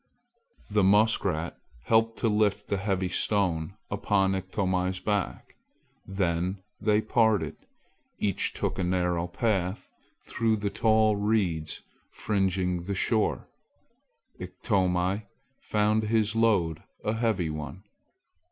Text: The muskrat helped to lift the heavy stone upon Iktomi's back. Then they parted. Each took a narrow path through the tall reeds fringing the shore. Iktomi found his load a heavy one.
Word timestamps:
The 0.71 0.83
muskrat 0.83 1.59
helped 1.83 2.17
to 2.21 2.27
lift 2.27 2.69
the 2.69 2.77
heavy 2.77 3.07
stone 3.07 3.75
upon 3.91 4.33
Iktomi's 4.33 4.99
back. 4.99 5.55
Then 6.07 6.57
they 6.81 7.01
parted. 7.01 7.55
Each 8.17 8.51
took 8.51 8.79
a 8.79 8.83
narrow 8.83 9.27
path 9.27 9.91
through 10.25 10.55
the 10.55 10.71
tall 10.71 11.17
reeds 11.17 11.83
fringing 12.09 12.85
the 12.85 12.95
shore. 12.95 13.47
Iktomi 14.39 15.27
found 15.59 16.05
his 16.05 16.35
load 16.35 16.81
a 17.05 17.13
heavy 17.13 17.51
one. 17.51 17.83